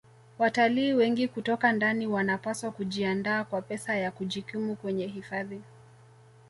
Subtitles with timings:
[0.39, 5.61] Watalii wengi kutoka ndani wanapaswa kujiandaa kwa pesa ya kujikimu kwenye hifadhi